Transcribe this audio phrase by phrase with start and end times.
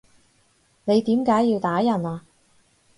[0.85, 2.25] 你點解要打人啊？